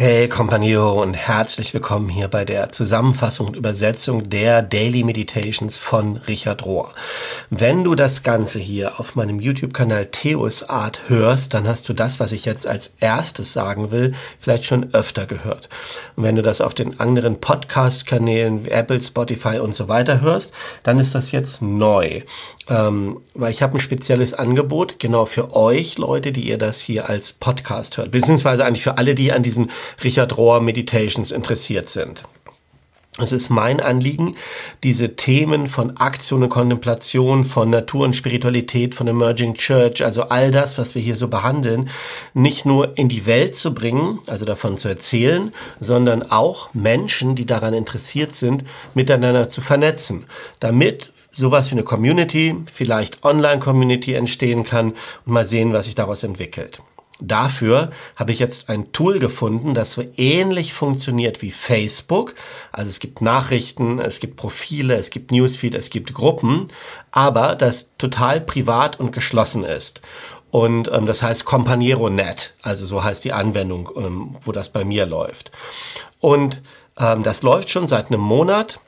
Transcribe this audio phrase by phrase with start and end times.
[0.00, 6.18] Hey Compagno und herzlich willkommen hier bei der Zusammenfassung und Übersetzung der Daily Meditations von
[6.18, 6.94] Richard Rohr.
[7.50, 12.20] Wenn du das Ganze hier auf meinem YouTube-Kanal Theos Art hörst, dann hast du das,
[12.20, 15.68] was ich jetzt als erstes sagen will, vielleicht schon öfter gehört.
[16.14, 20.52] Und wenn du das auf den anderen Podcast-Kanälen, Apple, Spotify und so weiter hörst,
[20.84, 22.22] dann ist das jetzt neu.
[22.68, 27.08] Ähm, weil ich habe ein spezielles Angebot, genau für euch Leute, die ihr das hier
[27.08, 29.70] als Podcast hört, beziehungsweise eigentlich für alle, die an diesen
[30.04, 32.24] Richard Rohr Meditations interessiert sind.
[33.20, 34.36] Es ist mein Anliegen,
[34.84, 40.52] diese Themen von Aktion und Kontemplation, von Natur und Spiritualität, von Emerging Church, also all
[40.52, 41.90] das, was wir hier so behandeln,
[42.32, 47.46] nicht nur in die Welt zu bringen, also davon zu erzählen, sondern auch Menschen, die
[47.46, 50.26] daran interessiert sind, miteinander zu vernetzen,
[50.60, 54.92] damit sowas wie eine Community, vielleicht Online-Community entstehen kann
[55.24, 56.82] und mal sehen, was sich daraus entwickelt.
[57.20, 62.34] Dafür habe ich jetzt ein Tool gefunden, das so ähnlich funktioniert wie Facebook.
[62.70, 66.68] Also es gibt Nachrichten, es gibt Profile, es gibt Newsfeed, es gibt Gruppen,
[67.10, 70.00] aber das total privat und geschlossen ist.
[70.52, 75.04] Und ähm, das heißt Companiero.net, also so heißt die Anwendung, ähm, wo das bei mir
[75.04, 75.50] läuft.
[76.20, 76.62] Und
[76.98, 78.80] ähm, das läuft schon seit einem Monat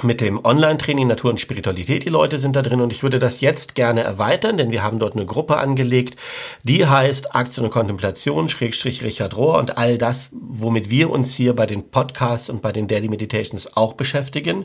[0.00, 2.04] mit dem Online-Training Natur und Spiritualität.
[2.04, 4.98] Die Leute sind da drin und ich würde das jetzt gerne erweitern, denn wir haben
[4.98, 6.18] dort eine Gruppe angelegt,
[6.62, 11.54] die heißt Aktion und Kontemplation, Schrägstrich Richard Rohr und all das, womit wir uns hier
[11.54, 14.64] bei den Podcasts und bei den Daily Meditations auch beschäftigen.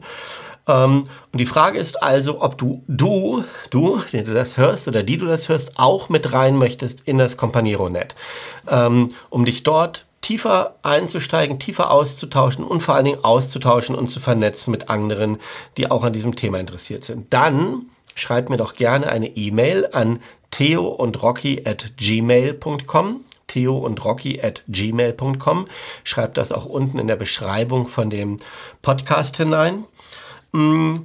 [0.66, 5.04] Ähm, und die Frage ist also, ob du, du, du, der du das hörst oder
[5.04, 8.16] die du das hörst, auch mit rein möchtest in das Companiero-Net,
[8.70, 14.20] ähm, um dich dort tiefer einzusteigen, tiefer auszutauschen und vor allen Dingen auszutauschen und zu
[14.20, 15.40] vernetzen mit anderen,
[15.78, 17.34] die auch an diesem Thema interessiert sind.
[17.34, 24.04] Dann schreib mir doch gerne eine E-Mail an theo und rocky at gmail.com theo und
[24.04, 25.68] rocky at gmail.com.
[26.04, 28.38] Schreib das auch unten in der Beschreibung von dem
[28.82, 29.86] Podcast hinein.
[30.52, 30.98] Mm,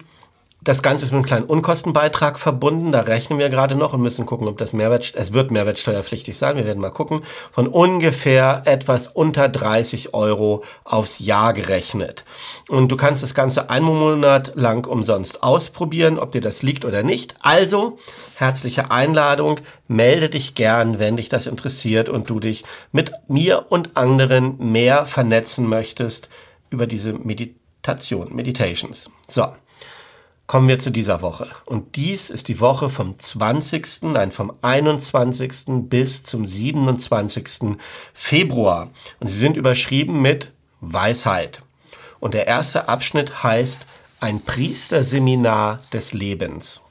[0.64, 2.92] das Ganze ist mit einem kleinen Unkostenbeitrag verbunden.
[2.92, 6.56] Da rechnen wir gerade noch und müssen gucken, ob das Mehrwert, es wird mehrwertsteuerpflichtig sein.
[6.56, 7.22] Wir werden mal gucken.
[7.50, 12.24] Von ungefähr etwas unter 30 Euro aufs Jahr gerechnet.
[12.68, 17.02] Und du kannst das Ganze einen Monat lang umsonst ausprobieren, ob dir das liegt oder
[17.02, 17.34] nicht.
[17.40, 17.98] Also,
[18.36, 19.60] herzliche Einladung.
[19.88, 25.06] Melde dich gern, wenn dich das interessiert und du dich mit mir und anderen mehr
[25.06, 26.28] vernetzen möchtest
[26.70, 29.10] über diese Meditation, Meditations.
[29.26, 29.48] So
[30.46, 31.48] kommen wir zu dieser Woche.
[31.64, 35.88] Und dies ist die Woche vom 20., nein, vom 21.
[35.88, 37.76] bis zum 27.
[38.12, 38.90] Februar.
[39.20, 41.62] Und sie sind überschrieben mit Weisheit.
[42.20, 43.86] Und der erste Abschnitt heißt
[44.20, 46.82] ein Priesterseminar des Lebens.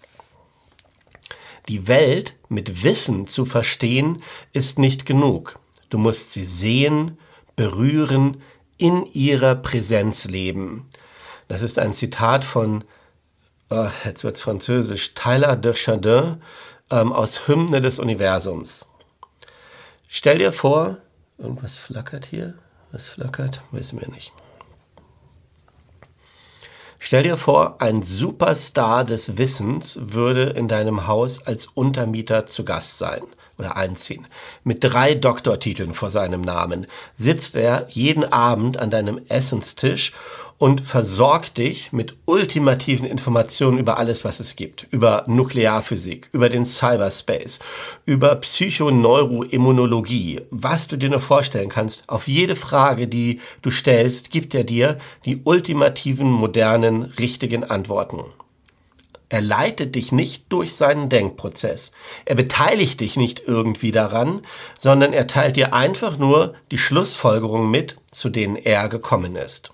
[1.69, 5.59] Die Welt mit Wissen zu verstehen ist nicht genug.
[5.89, 7.17] Du musst sie sehen,
[7.55, 8.41] berühren,
[8.77, 10.89] in ihrer Präsenz leben.
[11.47, 12.83] Das ist ein Zitat von
[13.71, 16.41] äh, jetzt wird's französisch, Tyler de Chardin
[16.89, 18.87] ähm, aus Hymne des Universums.
[20.07, 20.97] Stell dir vor,
[21.37, 22.55] irgendwas flackert hier,
[22.91, 24.33] was flackert, wissen wir nicht.
[26.99, 32.99] Stell dir vor, ein Superstar des Wissens würde in deinem Haus als Untermieter zu Gast
[32.99, 33.23] sein
[33.61, 34.27] oder einziehen.
[34.63, 40.13] Mit drei Doktortiteln vor seinem Namen sitzt er jeden Abend an deinem Essenstisch
[40.57, 44.85] und versorgt dich mit ultimativen Informationen über alles, was es gibt.
[44.91, 47.57] Über Nuklearphysik, über den Cyberspace,
[48.05, 52.03] über Psychoneuroimmunologie, was du dir nur vorstellen kannst.
[52.07, 58.25] Auf jede Frage, die du stellst, gibt er dir die ultimativen, modernen, richtigen Antworten.
[59.31, 61.93] Er leitet dich nicht durch seinen Denkprozess.
[62.25, 64.41] Er beteiligt dich nicht irgendwie daran,
[64.77, 69.71] sondern er teilt dir einfach nur die Schlussfolgerungen mit, zu denen er gekommen ist.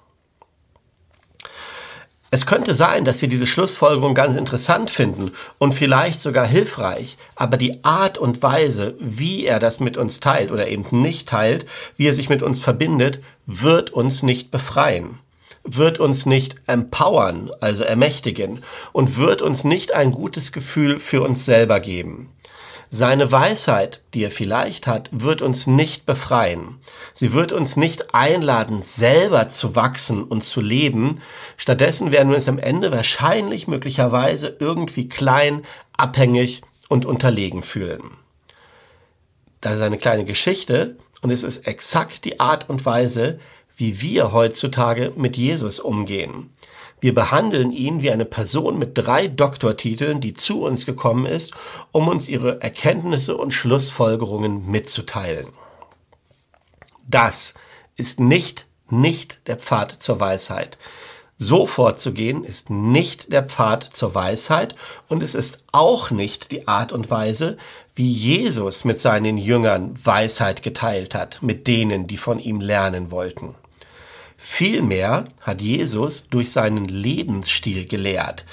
[2.29, 7.57] Es könnte sein, dass wir diese Schlussfolgerung ganz interessant finden und vielleicht sogar hilfreich, aber
[7.57, 11.65] die Art und Weise, wie er das mit uns teilt oder eben nicht teilt,
[11.95, 15.17] wie er sich mit uns verbindet, wird uns nicht befreien,
[15.67, 21.45] wird uns nicht empowern, also ermächtigen und wird uns nicht ein gutes Gefühl für uns
[21.45, 22.29] selber geben.
[22.89, 26.79] Seine Weisheit, die er vielleicht hat, wird uns nicht befreien.
[27.13, 31.19] Sie wird uns nicht einladen, selber zu wachsen und zu leben.
[31.57, 35.63] Stattdessen werden wir uns am Ende wahrscheinlich möglicherweise irgendwie klein,
[35.97, 38.11] abhängig und unterlegen fühlen.
[39.59, 43.39] Das ist eine kleine Geschichte und es ist exakt die Art und Weise,
[43.77, 46.49] wie wir heutzutage mit Jesus umgehen.
[46.99, 51.53] Wir behandeln ihn wie eine Person mit drei Doktortiteln, die zu uns gekommen ist,
[51.91, 55.49] um uns ihre Erkenntnisse und Schlussfolgerungen mitzuteilen.
[57.07, 57.53] Das
[57.95, 60.79] ist nicht, nicht der Pfad zur Weisheit.
[61.37, 64.75] So vorzugehen ist nicht der Pfad zur Weisheit
[65.07, 67.57] und es ist auch nicht die Art und Weise,
[67.93, 73.53] wie Jesus mit seinen Jüngern Weisheit geteilt hat, mit denen, die von ihm lernen wollten.
[74.37, 78.45] Vielmehr hat Jesus durch seinen Lebensstil gelehrt,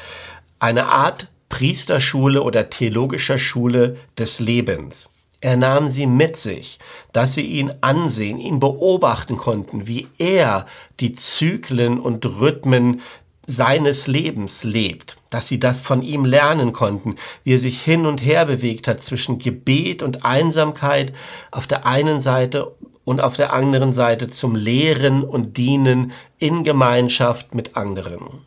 [0.59, 5.11] eine Art Priesterschule oder theologischer Schule des Lebens.
[5.41, 6.79] Er nahm sie mit sich,
[7.13, 10.67] dass sie ihn ansehen, ihn beobachten konnten, wie er
[11.01, 13.03] die Zyklen und Rhythmen
[13.47, 18.25] seines Lebens lebt, dass sie das von ihm lernen konnten, wie er sich hin und
[18.25, 21.13] her bewegt hat zwischen Gebet und Einsamkeit
[21.51, 22.73] auf der einen Seite
[23.05, 28.43] und auf der anderen Seite zum Lehren und Dienen in Gemeinschaft mit anderen.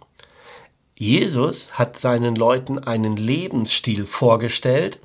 [0.95, 4.99] Jesus hat seinen Leuten einen Lebensstil vorgestellt,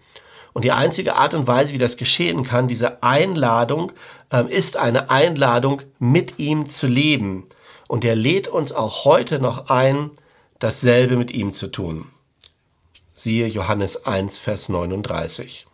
[0.53, 3.93] und die einzige Art und Weise, wie das geschehen kann, diese Einladung,
[4.31, 7.45] äh, ist eine Einladung, mit ihm zu leben.
[7.89, 10.11] Und er lädt uns auch heute noch ein,
[10.59, 12.07] dasselbe mit ihm zu tun.
[13.15, 15.67] Siehe Johannes 1, Vers 39.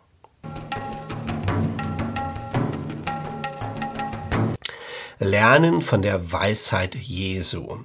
[5.19, 7.79] lernen von der Weisheit Jesu.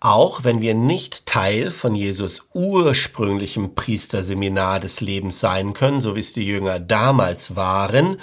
[0.00, 6.20] Auch wenn wir nicht Teil von Jesus ursprünglichem Priesterseminar des Lebens sein können, so wie
[6.20, 8.18] es die Jünger damals waren,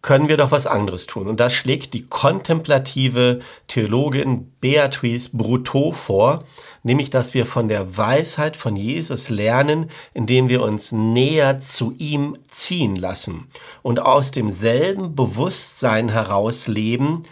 [0.00, 1.26] können wir doch was anderes tun.
[1.26, 6.44] Und das schlägt die kontemplative Theologin Beatrice Brutot vor,
[6.82, 12.38] nämlich dass wir von der Weisheit von Jesus lernen, indem wir uns näher zu ihm
[12.48, 13.48] ziehen lassen
[13.82, 17.24] und aus demselben Bewusstsein heraus leben,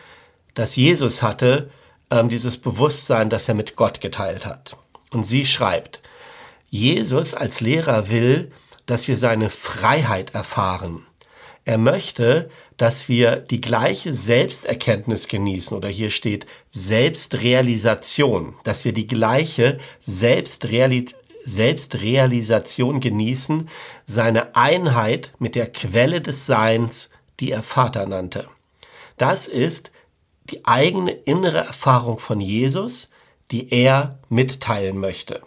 [0.56, 1.70] das Jesus hatte,
[2.10, 4.76] ähm, dieses Bewusstsein, das er mit Gott geteilt hat.
[5.10, 6.00] Und sie schreibt,
[6.68, 8.50] Jesus als Lehrer will,
[8.86, 11.06] dass wir seine Freiheit erfahren.
[11.64, 19.06] Er möchte, dass wir die gleiche Selbsterkenntnis genießen oder hier steht Selbstrealisation, dass wir die
[19.06, 21.06] gleiche Selbstreali
[21.44, 23.68] Selbstrealisation genießen,
[24.04, 27.08] seine Einheit mit der Quelle des Seins,
[27.38, 28.48] die er Vater nannte.
[29.16, 29.92] Das ist
[30.50, 33.10] die eigene innere Erfahrung von Jesus,
[33.50, 35.43] die er mitteilen möchte.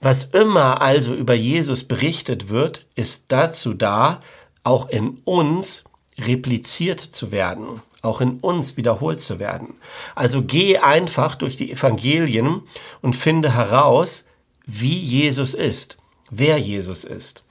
[0.00, 4.20] Was immer also über Jesus berichtet wird, ist dazu da,
[4.64, 5.84] auch in uns
[6.18, 9.74] repliziert zu werden, auch in uns wiederholt zu werden.
[10.14, 12.62] Also geh einfach durch die Evangelien
[13.00, 14.24] und finde heraus,
[14.66, 15.98] wie Jesus ist,
[16.30, 17.44] wer Jesus ist.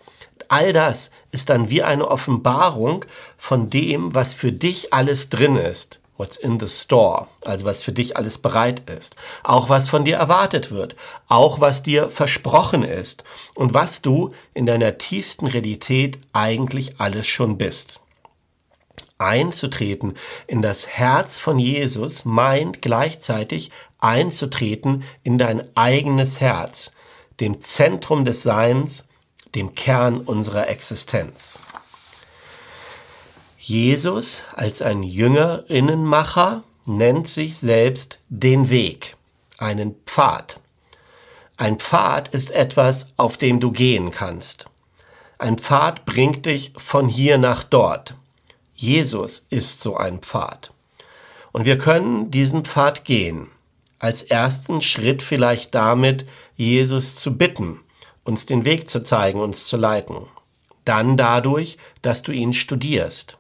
[0.50, 3.06] All das ist dann wie eine Offenbarung
[3.38, 7.92] von dem, was für dich alles drin ist what's in the store, also was für
[7.92, 10.96] dich alles bereit ist, auch was von dir erwartet wird,
[11.28, 13.24] auch was dir versprochen ist
[13.56, 18.00] und was du in deiner tiefsten Realität eigentlich alles schon bist.
[19.18, 20.16] Einzutreten
[20.46, 26.92] in das Herz von Jesus meint gleichzeitig einzutreten in dein eigenes Herz,
[27.40, 29.06] dem Zentrum des Seins,
[29.56, 31.60] dem Kern unserer Existenz.
[33.64, 39.18] Jesus als ein Jüngerinnenmacher nennt sich selbst den Weg,
[39.60, 40.60] einen Pfad.
[41.58, 44.66] Ein Pfad ist etwas, auf dem du gehen kannst.
[45.38, 48.16] Ein Pfad bringt dich von hier nach dort.
[48.74, 50.74] Jesus ist so ein Pfad.
[51.52, 53.48] Und wir können diesen Pfad gehen.
[54.00, 56.26] Als ersten Schritt vielleicht damit,
[56.58, 57.80] Jesus zu bitten,
[58.24, 60.26] uns den Weg zu zeigen, uns zu leiten.
[60.84, 63.38] Dann dadurch, dass du ihn studierst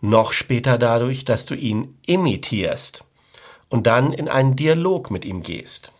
[0.00, 3.04] noch später dadurch, dass du ihn imitierst
[3.68, 5.92] und dann in einen Dialog mit ihm gehst.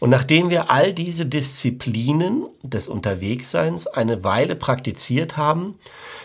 [0.00, 5.78] Und nachdem wir all diese Disziplinen des Unterwegsseins eine Weile praktiziert haben,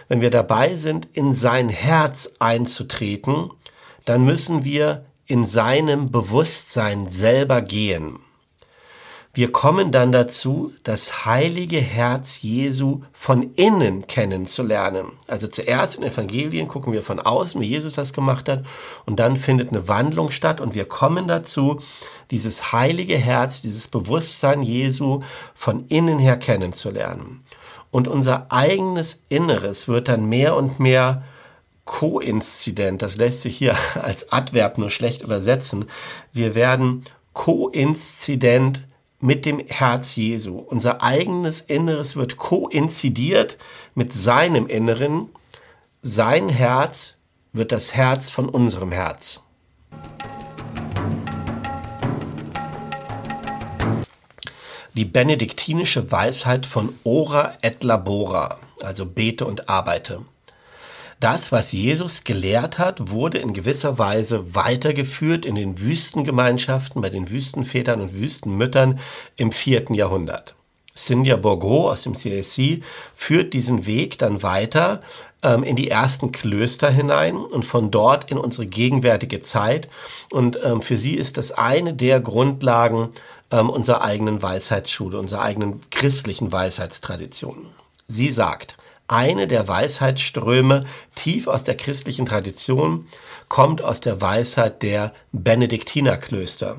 [0.07, 3.49] wenn wir dabei sind, in sein Herz einzutreten,
[4.05, 8.19] dann müssen wir in seinem Bewusstsein selber gehen.
[9.35, 15.13] Wir kommen dann dazu, das heilige Herz Jesu von innen kennenzulernen.
[15.25, 18.63] Also zuerst in Evangelien gucken wir von außen, wie Jesus das gemacht hat,
[19.07, 21.81] und dann findet eine Wandlung statt und wir kommen dazu,
[22.29, 25.23] dieses heilige Herz, dieses Bewusstsein Jesu
[25.55, 27.43] von innen her kennenzulernen.
[27.89, 31.23] Und unser eigenes Inneres wird dann mehr und mehr
[31.85, 33.01] koinzident.
[33.01, 35.85] Das lässt sich hier als Adverb nur schlecht übersetzen.
[36.33, 38.83] Wir werden koinzident
[39.23, 40.57] mit dem Herz Jesu.
[40.59, 43.57] Unser eigenes Inneres wird koinzidiert
[43.95, 45.29] mit seinem Inneren.
[46.01, 47.15] Sein Herz
[47.53, 49.41] wird das Herz von unserem Herz.
[54.93, 60.25] Die benediktinische Weisheit von Ora et Labora, also bete und arbeite.
[61.23, 67.29] Das, was Jesus gelehrt hat, wurde in gewisser Weise weitergeführt in den Wüstengemeinschaften bei den
[67.29, 68.99] Wüstenvätern und Wüstenmüttern
[69.37, 70.53] im vierten Jahrhundert.
[70.97, 72.81] Cynthia Bourgeau aus dem CSC
[73.15, 75.01] führt diesen Weg dann weiter
[75.43, 79.87] ähm, in die ersten Klöster hinein und von dort in unsere gegenwärtige Zeit.
[80.29, 83.13] Und ähm, für sie ist das eine der Grundlagen
[83.49, 87.67] ähm, unserer eigenen Weisheitsschule, unserer eigenen christlichen Weisheitstradition.
[88.09, 88.75] Sie sagt,
[89.07, 93.07] eine der Weisheitsströme tief aus der christlichen Tradition
[93.49, 96.77] kommt aus der Weisheit der Benediktinerklöster.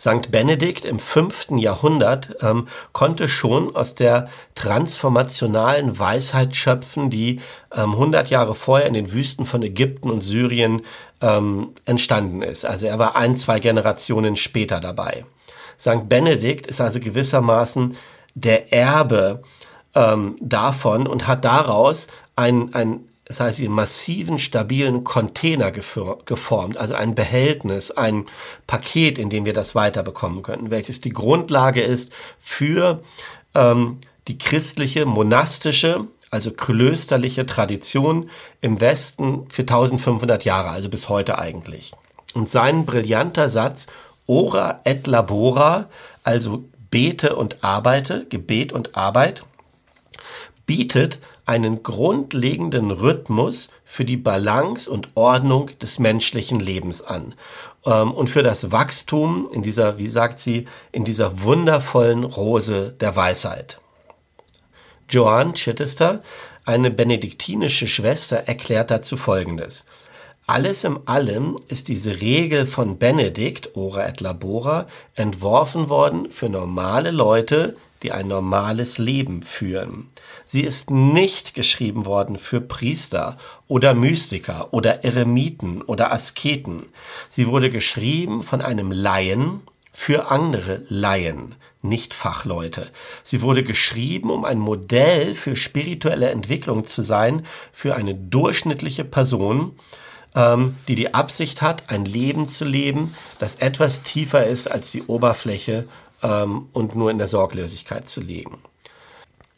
[0.00, 7.40] Sankt Benedikt im fünften Jahrhundert ähm, konnte schon aus der transformationalen Weisheit schöpfen, die
[7.74, 10.82] ähm, 100 Jahre vorher in den Wüsten von Ägypten und Syrien
[11.20, 12.64] ähm, entstanden ist.
[12.64, 15.24] Also er war ein, zwei Generationen später dabei.
[15.78, 17.96] Sankt Benedikt ist also gewissermaßen
[18.34, 19.42] der Erbe
[19.98, 26.94] ähm, davon und hat daraus ein, ein das heißt, einen massiven, stabilen Container geformt, also
[26.94, 28.24] ein Behältnis, ein
[28.66, 33.02] Paket, in dem wir das weiterbekommen können, welches die Grundlage ist für
[33.54, 38.30] ähm, die christliche, monastische, also klösterliche Tradition
[38.62, 41.92] im Westen für 1500 Jahre, also bis heute eigentlich.
[42.32, 43.88] Und sein brillanter Satz,
[44.26, 45.90] ora et labora,
[46.22, 49.44] also bete und arbeite, Gebet und Arbeit,
[50.68, 57.34] bietet einen grundlegenden Rhythmus für die Balance und Ordnung des menschlichen Lebens an
[57.86, 63.16] ähm, und für das Wachstum in dieser, wie sagt sie, in dieser wundervollen Rose der
[63.16, 63.80] Weisheit.
[65.08, 66.22] Joanne Chittester,
[66.66, 69.86] eine benediktinische Schwester, erklärt dazu Folgendes.
[70.46, 77.10] Alles im Allem ist diese Regel von Benedikt, ora et labora, entworfen worden für normale
[77.10, 80.08] Leute, die ein normales Leben führen.
[80.46, 86.86] Sie ist nicht geschrieben worden für Priester oder Mystiker oder Eremiten oder Asketen.
[87.30, 89.60] Sie wurde geschrieben von einem Laien
[89.92, 92.86] für andere Laien, nicht Fachleute.
[93.24, 99.72] Sie wurde geschrieben, um ein Modell für spirituelle Entwicklung zu sein für eine durchschnittliche Person,
[100.36, 105.02] ähm, die die Absicht hat, ein Leben zu leben, das etwas tiefer ist als die
[105.02, 105.88] Oberfläche
[106.22, 108.58] ähm, und nur in der Sorglosigkeit zu legen.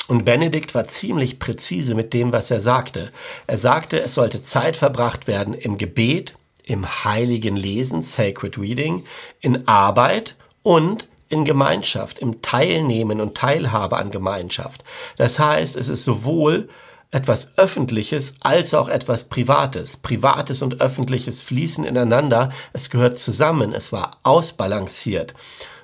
[0.09, 3.13] Und Benedikt war ziemlich präzise mit dem, was er sagte.
[3.47, 9.05] Er sagte, es sollte Zeit verbracht werden im Gebet, im heiligen Lesen, Sacred Reading,
[9.41, 14.83] in Arbeit und in Gemeinschaft, im Teilnehmen und Teilhabe an Gemeinschaft.
[15.17, 16.69] Das heißt, es ist sowohl
[17.13, 19.97] etwas Öffentliches als auch etwas Privates.
[19.97, 25.35] Privates und Öffentliches fließen ineinander, es gehört zusammen, es war ausbalanciert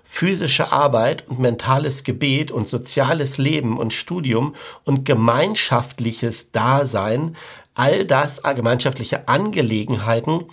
[0.08, 7.36] physische Arbeit und mentales Gebet und soziales Leben und Studium und gemeinschaftliches Dasein,
[7.74, 10.46] all das, äh, gemeinschaftliche Angelegenheiten,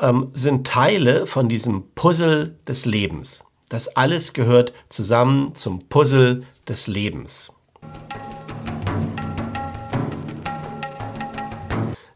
[0.00, 3.44] ähm, sind Teile von diesem Puzzle des Lebens.
[3.68, 7.52] Das alles gehört zusammen zum Puzzle des Lebens.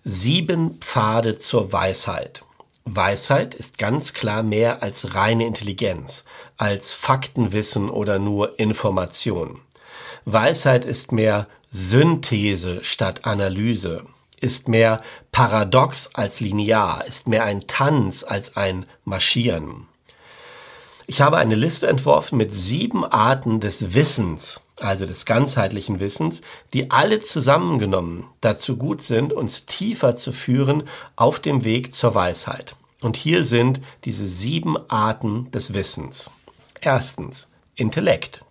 [0.03, 2.44] Sieben Pfade zur Weisheit.
[2.87, 6.23] Weisheit ist ganz klar mehr als reine Intelligenz,
[6.59, 9.63] als Faktenwissen oder nur Information.
[10.27, 14.05] Weisheit ist mehr Synthese statt Analyse,
[14.39, 19.89] ist mehr paradox als linear, ist mehr ein Tanz als ein Marschieren.
[21.07, 26.41] Ich habe eine Liste entworfen mit sieben Arten des Wissens, also des ganzheitlichen Wissens,
[26.73, 30.85] die alle zusammengenommen dazu gut sind, uns tiefer zu führen
[31.17, 32.77] auf dem Weg zur Weisheit.
[33.01, 36.31] Und hier sind diese sieben Arten des Wissens.
[36.81, 38.45] Erstens, Intellekt.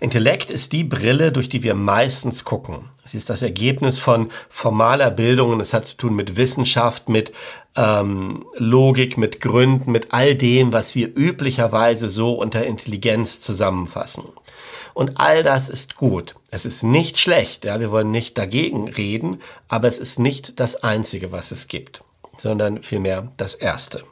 [0.00, 2.88] Intellekt ist die Brille, durch die wir meistens gucken.
[3.04, 7.32] Es ist das Ergebnis von formaler Bildung und es hat zu tun mit Wissenschaft, mit
[7.76, 14.24] ähm, Logik, mit Gründen, mit all dem, was wir üblicherweise so unter Intelligenz zusammenfassen.
[14.94, 16.34] Und all das ist gut.
[16.50, 20.82] Es ist nicht schlecht, ja, wir wollen nicht dagegen reden, aber es ist nicht das
[20.82, 22.04] Einzige, was es gibt,
[22.36, 24.04] sondern vielmehr das Erste.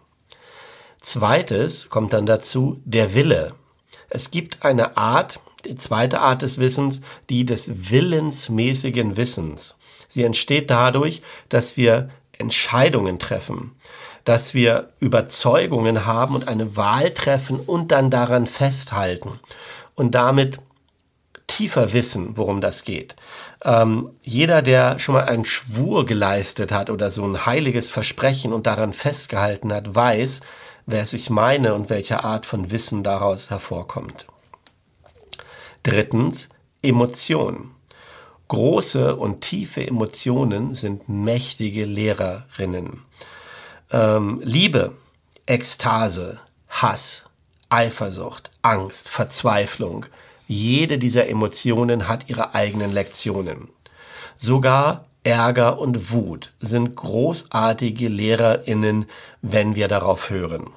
[1.01, 3.55] Zweites kommt dann dazu der Wille.
[4.09, 9.77] Es gibt eine Art, die zweite Art des Wissens, die des willensmäßigen Wissens.
[10.09, 13.73] Sie entsteht dadurch, dass wir Entscheidungen treffen,
[14.25, 19.41] dass wir Überzeugungen haben und eine Wahl treffen und dann daran festhalten
[19.95, 20.59] und damit
[21.51, 23.17] tiefer wissen, worum das geht.
[23.65, 28.67] Ähm, jeder, der schon mal einen Schwur geleistet hat oder so ein heiliges Versprechen und
[28.67, 30.41] daran festgehalten hat, weiß,
[30.87, 34.27] wer ich meine und welche Art von Wissen daraus hervorkommt.
[35.83, 36.49] Drittens,
[36.83, 37.73] Emotion.
[38.49, 43.03] Große und tiefe Emotionen sind mächtige Lehrerinnen.
[43.91, 44.93] Ähm, Liebe,
[45.47, 46.39] Ekstase,
[46.69, 47.25] Hass,
[47.69, 50.07] Eifersucht, Angst, Verzweiflung,
[50.51, 53.69] jede dieser Emotionen hat ihre eigenen Lektionen.
[54.37, 59.07] Sogar Ärger und Wut sind großartige Lehrerinnen,
[59.43, 60.71] wenn wir darauf hören.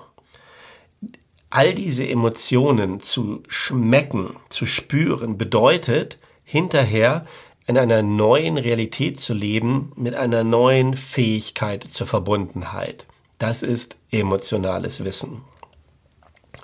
[1.49, 7.25] All diese Emotionen zu schmecken, zu spüren, bedeutet hinterher
[7.65, 13.07] in einer neuen Realität zu leben, mit einer neuen Fähigkeit zur Verbundenheit.
[13.39, 15.41] Das ist emotionales Wissen.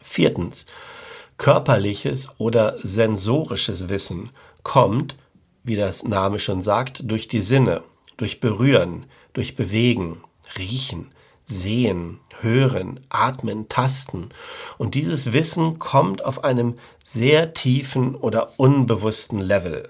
[0.04, 0.68] Viertens.
[1.40, 4.30] Körperliches oder sensorisches Wissen
[4.62, 5.16] kommt,
[5.64, 7.82] wie das Name schon sagt, durch die Sinne,
[8.18, 10.22] durch Berühren, durch Bewegen,
[10.58, 11.12] Riechen,
[11.48, 14.30] Sehen, Hören, Atmen, Tasten.
[14.78, 19.88] Und dieses Wissen kommt auf einem sehr tiefen oder unbewussten Level.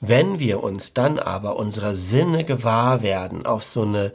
[0.00, 4.12] Wenn wir uns dann aber unserer Sinne gewahr werden auf so eine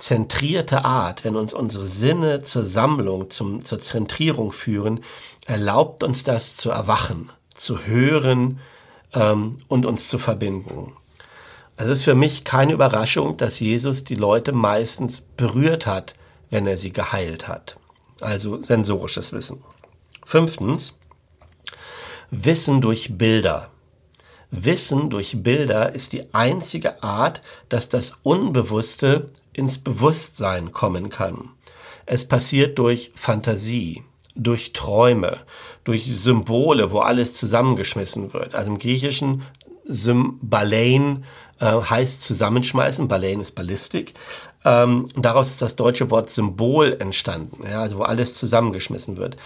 [0.00, 5.04] zentrierte Art, wenn uns unsere Sinne zur Sammlung, zum, zur Zentrierung führen,
[5.46, 8.60] erlaubt uns das zu erwachen, zu hören
[9.12, 10.92] ähm, und uns zu verbinden.
[11.76, 16.14] Also es ist für mich keine Überraschung, dass Jesus die Leute meistens berührt hat,
[16.50, 17.76] wenn er sie geheilt hat.
[18.20, 19.62] Also sensorisches Wissen.
[20.26, 20.98] Fünftens,
[22.30, 23.70] Wissen durch Bilder.
[24.50, 31.50] Wissen durch Bilder ist die einzige Art, dass das Unbewusste ins Bewusstsein kommen kann.
[32.06, 34.02] Es passiert durch Fantasie,
[34.34, 35.38] durch Träume,
[35.84, 38.54] durch Symbole, wo alles zusammengeschmissen wird.
[38.54, 39.42] Also im Griechischen
[39.84, 41.24] Symbalein
[41.60, 44.14] äh, heißt zusammenschmeißen, Balein ist Ballistik.
[44.64, 49.36] Ähm, daraus ist das deutsche Wort Symbol entstanden, ja, also wo alles zusammengeschmissen wird.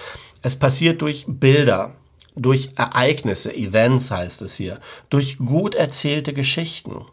[0.42, 1.94] Es passiert durch Bilder,
[2.36, 7.04] durch Ereignisse, Events heißt es hier, durch gut erzählte Geschichten.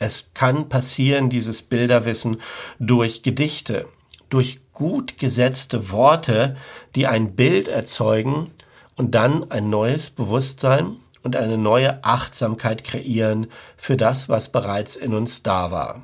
[0.00, 2.40] Es kann passieren, dieses Bilderwissen,
[2.78, 3.86] durch Gedichte,
[4.30, 6.56] durch gut gesetzte Worte,
[6.94, 8.50] die ein Bild erzeugen
[8.96, 15.12] und dann ein neues Bewusstsein und eine neue Achtsamkeit kreieren für das, was bereits in
[15.12, 16.00] uns da war.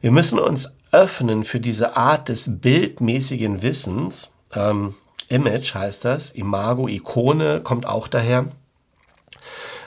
[0.00, 4.94] Wir müssen uns öffnen für diese Art des bildmäßigen Wissens, ähm,
[5.28, 8.46] Image heißt das, Imago, Ikone kommt auch daher.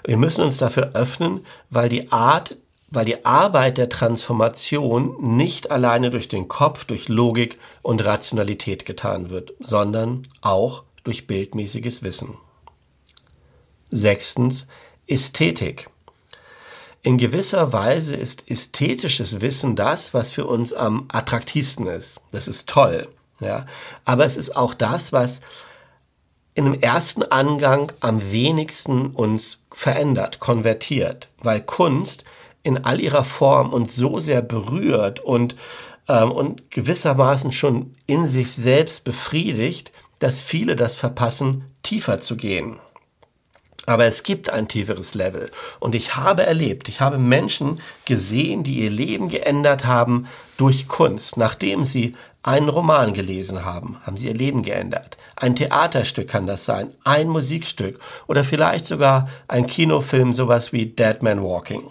[0.06, 2.56] Wir müssen uns dafür öffnen, weil die Art,
[2.94, 9.32] weil die Arbeit der Transformation nicht alleine durch den Kopf, durch Logik und Rationalität getan
[9.32, 12.38] wird, sondern auch durch bildmäßiges Wissen.
[13.90, 14.68] Sechstens,
[15.08, 15.90] Ästhetik.
[17.02, 22.22] In gewisser Weise ist ästhetisches Wissen das, was für uns am attraktivsten ist.
[22.32, 23.10] Das ist toll.
[23.40, 23.66] Ja,
[24.06, 25.42] aber es ist auch das, was
[26.54, 32.24] in dem ersten Angang am wenigsten uns verändert, konvertiert, weil Kunst
[32.64, 35.56] in all ihrer Form uns so sehr berührt und,
[36.08, 42.80] ähm, und gewissermaßen schon in sich selbst befriedigt, dass viele das verpassen, tiefer zu gehen.
[43.86, 45.52] Aber es gibt ein tieferes Level.
[45.82, 51.36] Und ich habe erlebt, ich habe Menschen gesehen, die ihr Leben geändert haben durch Kunst,
[51.36, 55.18] nachdem sie einen Roman gelesen haben, haben sie ihr Leben geändert.
[55.36, 61.22] Ein Theaterstück kann das sein, ein Musikstück oder vielleicht sogar ein Kinofilm, sowas wie Dead
[61.22, 61.84] Man Walking.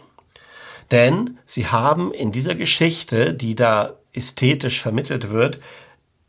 [0.92, 5.59] Denn sie haben in dieser Geschichte, die da ästhetisch vermittelt wird,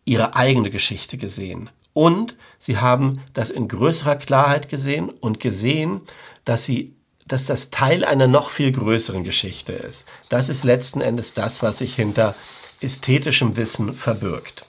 [0.06, 1.70] ihre eigene Geschichte gesehen.
[1.94, 6.02] Und sie haben das in größerer Klarheit gesehen und gesehen,
[6.46, 6.96] dass sie
[7.26, 10.06] dass das Teil einer noch viel größeren Geschichte ist.
[10.28, 12.36] Das ist letzten Endes das, was sich hinter
[12.82, 14.66] ästhetischem Wissen verbirgt.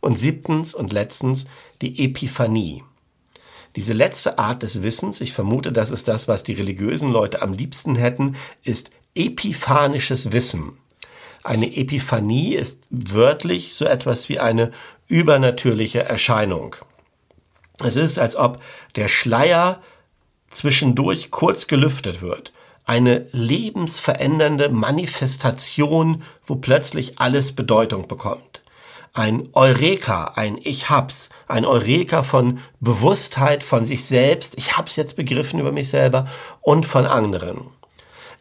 [0.00, 1.46] Und siebtens und letztens
[1.80, 2.82] die Epiphanie.
[3.76, 7.52] Diese letzte Art des Wissens, ich vermute, das ist das, was die religiösen Leute am
[7.52, 10.78] liebsten hätten, ist epiphanisches Wissen.
[11.42, 14.72] Eine Epiphanie ist wörtlich so etwas wie eine
[15.06, 16.76] übernatürliche Erscheinung.
[17.78, 18.60] Es ist, als ob
[18.96, 19.80] der Schleier
[20.50, 22.52] zwischendurch kurz gelüftet wird.
[22.84, 28.62] Eine lebensverändernde Manifestation, wo plötzlich alles Bedeutung bekommt.
[29.12, 35.16] Ein Eureka, ein Ich hab's, ein Eureka von Bewusstheit von sich selbst, ich hab's jetzt
[35.16, 36.26] begriffen über mich selber
[36.60, 37.75] und von anderen.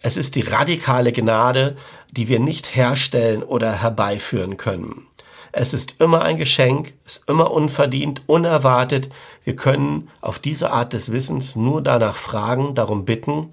[0.06, 1.78] Es ist die radikale Gnade,
[2.12, 5.08] die wir nicht herstellen oder herbeiführen können.
[5.52, 9.10] Es ist immer ein Geschenk, ist immer unverdient, unerwartet.
[9.44, 13.52] Wir können auf diese Art des Wissens nur danach fragen, darum bitten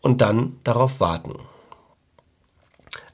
[0.00, 1.36] und dann darauf warten.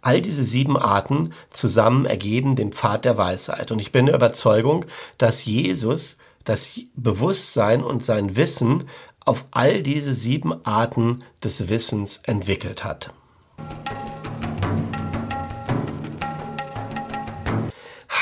[0.01, 3.73] All diese sieben Arten zusammen ergeben den Pfad der Weisheit.
[3.73, 4.87] Und ich bin der Überzeugung,
[5.19, 8.89] dass Jesus das Bewusstsein und sein Wissen
[9.25, 13.13] auf all diese sieben Arten des Wissens entwickelt hat.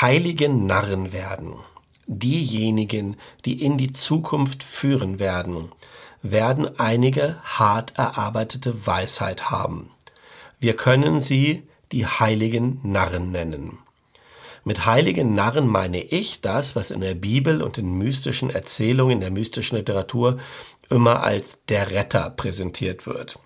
[0.01, 1.55] Heilige Narren werden,
[2.07, 5.71] diejenigen, die in die Zukunft führen werden,
[6.21, 9.91] werden einige hart erarbeitete Weisheit haben.
[10.59, 13.79] Wir können sie die heiligen Narren nennen.
[14.65, 19.19] Mit heiligen Narren meine ich das, was in der Bibel und in mystischen Erzählungen, in
[19.21, 20.39] der mystischen Literatur
[20.89, 23.39] immer als der Retter präsentiert wird.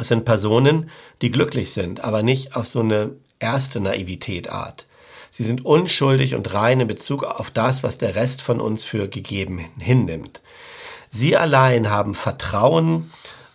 [0.00, 4.86] Es sind Personen, die glücklich sind, aber nicht auf so eine erste Naivität Art.
[5.30, 9.08] Sie sind unschuldig und rein in Bezug auf das, was der Rest von uns für
[9.08, 10.42] gegeben hinnimmt.
[11.10, 13.10] Sie allein haben Vertrauen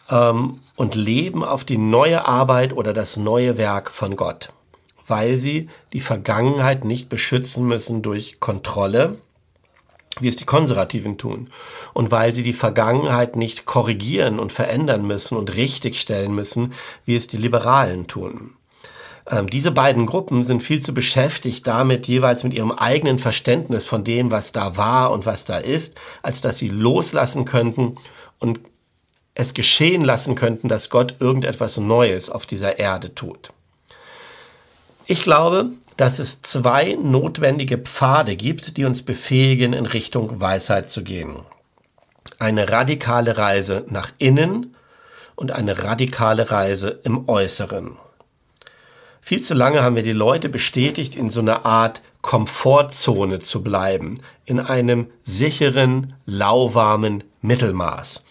[0.09, 4.49] ähm, und leben auf die neue Arbeit oder das neue Werk von Gott,
[5.07, 9.17] weil sie die Vergangenheit nicht beschützen müssen durch Kontrolle,
[10.21, 11.49] wie es die Konservativen tun,
[11.93, 16.73] und weil sie die Vergangenheit nicht korrigieren und verändern müssen und richtigstellen müssen,
[17.05, 18.53] wie es die Liberalen tun.
[19.29, 24.03] Ähm, diese beiden Gruppen sind viel zu beschäftigt damit, jeweils mit ihrem eigenen Verständnis von
[24.03, 27.97] dem, was da war und was da ist, als dass sie loslassen könnten
[28.39, 28.59] und
[29.35, 33.51] es geschehen lassen könnten, dass Gott irgendetwas Neues auf dieser Erde tut.
[35.05, 41.03] Ich glaube, dass es zwei notwendige Pfade gibt, die uns befähigen, in Richtung Weisheit zu
[41.03, 41.39] gehen.
[42.39, 44.75] Eine radikale Reise nach innen
[45.35, 47.97] und eine radikale Reise im Äußeren.
[49.21, 54.15] Viel zu lange haben wir die Leute bestätigt, in so einer Art Komfortzone zu bleiben,
[54.45, 58.23] in einem sicheren, lauwarmen Mittelmaß,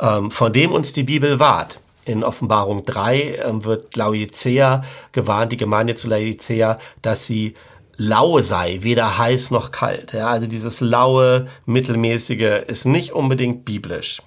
[0.00, 1.80] ähm, von dem uns die Bibel wahrt.
[2.04, 7.54] In Offenbarung 3 ähm, wird Laodicea gewarnt, die Gemeinde zu Laodicea, dass sie
[7.96, 10.14] lau sei, weder heiß noch kalt.
[10.14, 14.22] Ja, also dieses laue, mittelmäßige ist nicht unbedingt biblisch.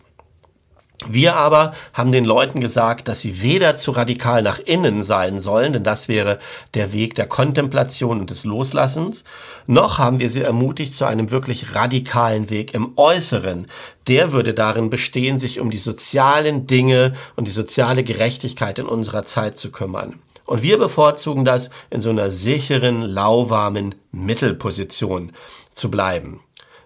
[1.10, 5.74] Wir aber haben den Leuten gesagt, dass sie weder zu radikal nach innen sein sollen,
[5.74, 6.39] denn das wäre
[6.74, 9.24] der Weg der Kontemplation und des Loslassens,
[9.68, 13.68] noch haben wir sie ermutigt zu einem wirklich radikalen Weg im Äußeren.
[14.08, 19.26] Der würde darin bestehen, sich um die sozialen Dinge und die soziale Gerechtigkeit in unserer
[19.26, 20.20] Zeit zu kümmern.
[20.46, 25.32] Und wir bevorzugen das, in so einer sicheren, lauwarmen Mittelposition
[25.74, 26.42] zu bleiben.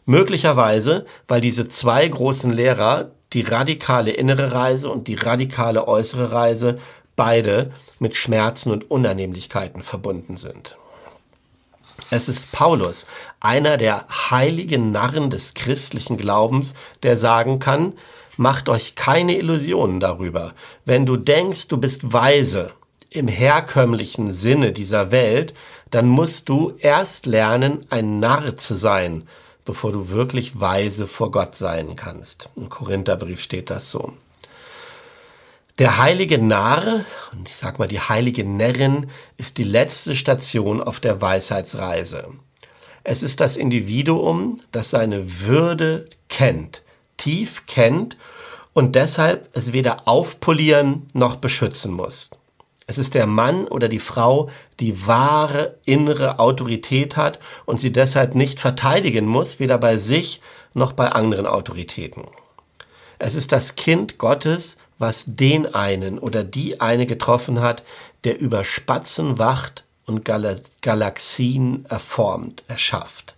[0.06, 6.80] Möglicherweise, weil diese zwei großen Lehrer die radikale innere Reise und die radikale äußere Reise
[7.16, 10.78] beide mit Schmerzen und Unannehmlichkeiten verbunden sind.
[12.10, 13.08] Es ist Paulus,
[13.40, 17.94] einer der heiligen Narren des christlichen Glaubens, der sagen kann,
[18.38, 20.54] macht euch keine Illusionen darüber.
[20.86, 22.72] Wenn du denkst, du bist weise
[23.10, 25.54] im herkömmlichen Sinne dieser Welt,
[25.90, 29.28] dann musst du erst lernen, ein Narr zu sein,
[29.68, 32.50] bevor du wirklich weise vor Gott sein kannst.
[32.56, 34.14] Im Korintherbrief steht das so.
[35.78, 41.00] Der heilige Narr, und ich sag mal die heilige Närrin, ist die letzte Station auf
[41.02, 42.30] der Weisheitsreise.
[43.04, 46.82] Es ist das Individuum, das seine Würde kennt,
[47.18, 48.18] tief kennt
[48.74, 52.32] und deshalb es weder aufpolieren noch beschützen muss.
[52.89, 58.34] Es ist der Mann oder die Frau, die wahre innere Autorität hat und sie deshalb
[58.34, 60.41] nicht verteidigen muss, weder bei sich
[60.73, 62.23] noch bei anderen Autoritäten.
[63.19, 67.84] Es ist das Kind Gottes, was den einen oder die eine getroffen hat,
[68.23, 73.36] der über Spatzen wacht und Gal Galaxien erformt, erschafft.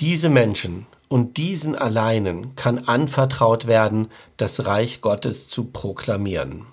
[0.00, 6.64] Diese Menschen und diesen alleinen kann anvertraut werden, das Reich Gottes zu proklamieren.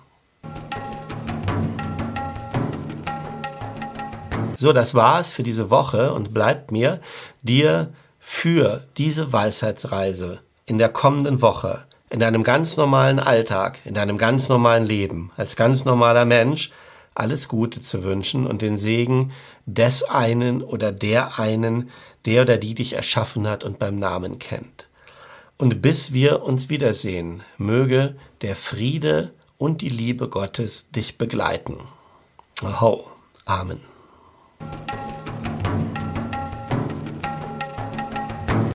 [4.60, 7.00] So, das war's für diese Woche und bleibt mir,
[7.42, 14.18] dir für diese Weisheitsreise in der kommenden Woche, in deinem ganz normalen Alltag, in deinem
[14.18, 16.72] ganz normalen Leben, als ganz normaler Mensch,
[17.14, 19.30] alles Gute zu wünschen und den Segen
[19.66, 21.90] des einen oder der einen,
[22.26, 24.88] der oder die dich erschaffen hat und beim Namen kennt.
[25.56, 31.76] Und bis wir uns wiedersehen, möge der Friede und die Liebe Gottes dich begleiten.
[32.64, 33.04] Aho.
[33.44, 33.87] Amen.